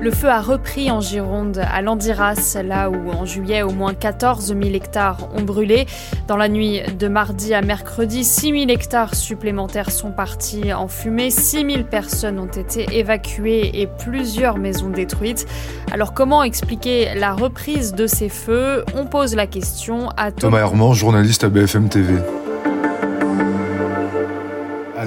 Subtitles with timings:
[0.00, 4.46] Le feu a repris en Gironde, à Landiras, là où en juillet au moins 14
[4.46, 5.86] 000 hectares ont brûlé.
[6.28, 11.30] Dans la nuit de mardi à mercredi, 6 000 hectares supplémentaires sont partis en fumée,
[11.30, 15.46] 6 000 personnes ont été évacuées et plusieurs maisons détruites.
[15.92, 18.84] Alors comment expliquer la reprise de ces feux?
[18.94, 22.14] On pose la question à Thomas Herman, journaliste à BFM TV.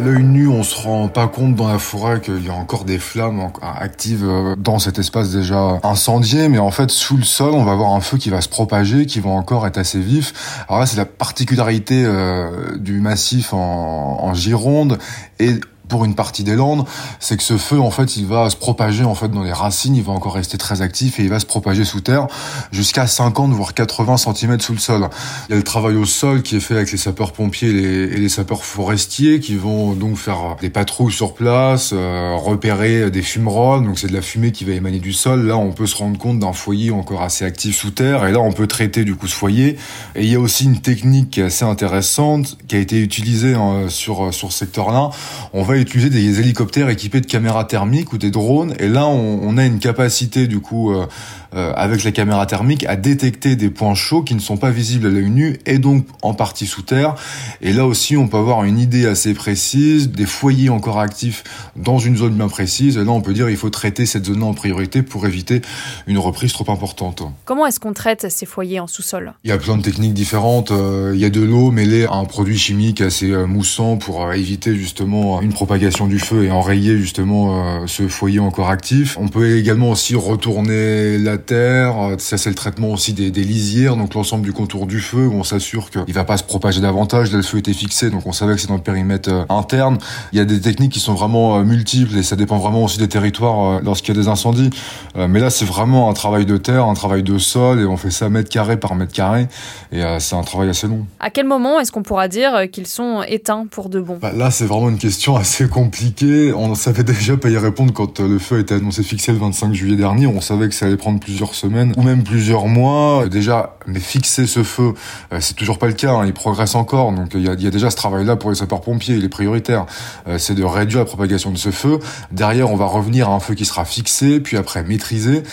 [0.04, 2.98] L'œil nu, on se rend pas compte dans la forêt qu'il y a encore des
[2.98, 7.64] flammes actives euh, dans cet espace déjà incendié, mais en fait, sous le sol, on
[7.64, 10.66] va avoir un feu qui va se propager, qui va encore être assez vif.
[10.68, 14.98] Alors là, c'est la particularité euh, du massif en, en Gironde
[15.40, 15.60] et
[15.92, 16.86] pour une partie des Landes,
[17.20, 19.94] c'est que ce feu, en fait, il va se propager en fait dans les racines,
[19.94, 22.28] il va encore rester très actif et il va se propager sous terre
[22.72, 25.10] jusqu'à 50 voire 80 cm sous le sol.
[25.50, 28.30] Il y a le travail au sol qui est fait avec les sapeurs-pompiers et les,
[28.30, 34.00] sapeurs forestiers qui vont donc faire des patrouilles sur place, euh, repérer des fumerolles, donc
[34.00, 35.46] c'est de la fumée qui va émaner du sol.
[35.46, 38.40] Là, on peut se rendre compte d'un foyer encore assez actif sous terre et là,
[38.40, 39.78] on peut traiter du coup ce foyer.
[40.16, 44.34] Et il y a aussi une technique assez intéressante qui a été utilisée hein, sur
[44.34, 45.10] sur ce secteur-là.
[45.52, 48.74] On va utiliser des hélicoptères équipés de caméras thermiques ou des drones.
[48.80, 51.06] Et là, on, a une capacité du coup euh,
[51.54, 55.08] euh, avec la caméra thermique à détecter des points chauds qui ne sont pas visibles
[55.08, 57.16] à l'œil nu et donc en partie sous terre.
[57.62, 61.44] Et là aussi, on peut avoir une idée assez précise des foyers encore actifs
[61.76, 62.98] dans une zone bien précise.
[62.98, 65.62] Et là, on peut dire il faut traiter cette zone-là en priorité pour éviter
[66.08, 67.24] une reprise trop importante.
[67.44, 69.34] Comment est-ce qu'on traite ces foyers en sous-sol?
[69.44, 70.72] Il y a plein de techniques différentes.
[70.72, 74.76] Euh, il y a de l'eau mêlée à un produit chimique assez moussant pour éviter
[74.76, 79.16] justement une propagation du feu et enrayer justement euh, ce foyer encore actif.
[79.22, 82.16] On peut également aussi retourner la terre.
[82.18, 85.34] Ça, c'est le traitement aussi des, des lisières, donc l'ensemble du contour du feu, où
[85.34, 87.30] on s'assure qu'il va pas se propager davantage.
[87.30, 90.00] Là, le feu était fixé, donc on savait que c'est dans le périmètre euh, interne.
[90.34, 92.98] Il y a des techniques qui sont vraiment euh, multiples et ça dépend vraiment aussi
[92.98, 94.72] des territoires lorsqu'il y a des incendies.
[95.16, 98.10] mais là, c'est vraiment un travail de terre, un travail de sol, et on fait
[98.10, 99.48] ça mètre carré par mètre carré,
[99.92, 101.06] et c'est un travail assez long.
[101.20, 104.18] À quel moment est-ce qu'on pourra dire qu'ils sont éteints pour de bon?
[104.20, 106.54] Bah, Là, c'est vraiment une question assez compliqué.
[106.54, 109.38] On savait déjà pas y répondre quand euh, le feu a été annoncé fixé le
[109.38, 110.28] 25 juillet dernier.
[110.28, 113.28] On savait que ça allait prendre plusieurs semaines ou même plusieurs mois.
[113.28, 114.94] Déjà, mais fixer ce feu,
[115.34, 116.14] euh, c'est toujours pas le cas.
[116.14, 116.26] Hein.
[116.26, 117.12] Il progresse encore.
[117.12, 119.16] Donc il y a, y a, déjà ce travail-là pour les sapeurs-pompiers.
[119.16, 119.86] Il est prioritaire.
[120.28, 122.00] Euh, c'est de réduire la propagation de ce feu.
[122.32, 125.44] Derrière, on va revenir à un feu qui sera fixé, puis après maîtrisé.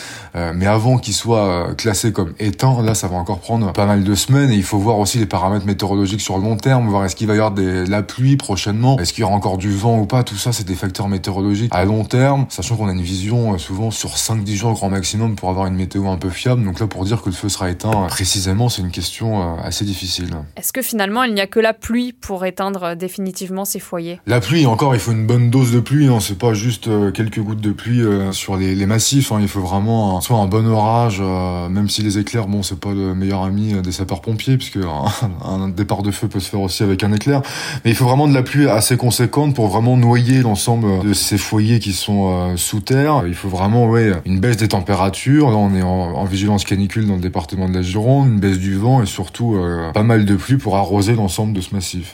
[0.54, 4.14] mais avant qu'il soit classé comme éteint, là, ça va encore prendre pas mal de
[4.14, 4.50] semaines.
[4.50, 6.88] Et il faut voir aussi les paramètres météorologiques sur le long terme.
[6.88, 9.58] Voir est-ce qu'il va y avoir de la pluie prochainement, est-ce qu'il y aura encore
[9.58, 12.88] du vent ou pas tout ça, c'est des facteurs météorologiques à long terme, sachant qu'on
[12.88, 16.16] a une vision euh, souvent sur 5-10 jours grand maximum pour avoir une météo un
[16.16, 16.64] peu fiable.
[16.64, 19.62] Donc là, pour dire que le feu sera éteint euh, précisément, c'est une question euh,
[19.62, 20.30] assez difficile.
[20.56, 24.20] Est-ce que finalement, il n'y a que la pluie pour éteindre définitivement ces foyers?
[24.26, 26.08] La pluie, encore, il faut une bonne dose de pluie.
[26.08, 26.18] Hein.
[26.20, 29.32] C'est pas juste quelques gouttes de pluie sur les, massifs.
[29.32, 29.38] Hein.
[29.40, 33.14] Il faut vraiment soit un bon orage, même si les éclairs, bon, c'est pas le
[33.14, 34.76] meilleur ami des sapeurs-pompiers, puisque
[35.44, 37.42] un, un départ de feu peut se faire aussi avec un éclair.
[37.84, 41.38] Mais il faut vraiment de la pluie assez conséquente pour vraiment noyer l'ensemble de ces
[41.38, 43.24] foyers qui sont euh, sous terre.
[43.26, 45.50] Il faut vraiment ouais, une baisse des températures.
[45.50, 48.74] Là, on est en, vigilance canicule dans le département de la Gironde, une baisse du
[48.74, 52.12] vent et surtout euh, pas mal de pluie pour arroser l'ensemble de ce massif.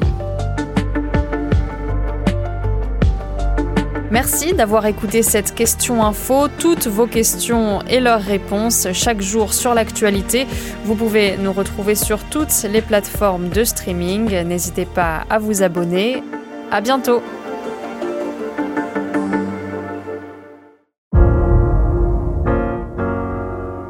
[4.11, 6.47] Merci d'avoir écouté cette question info.
[6.47, 10.47] Toutes vos questions et leurs réponses chaque jour sur l'actualité.
[10.85, 14.31] Vous pouvez nous retrouver sur toutes les plateformes de streaming.
[14.45, 16.23] N'hésitez pas à vous abonner.
[16.71, 17.23] À bientôt.